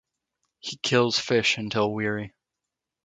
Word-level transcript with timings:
He 0.57 0.77
kills 0.77 1.19
fish 1.19 1.59
until 1.59 1.93
weary. 1.93 2.33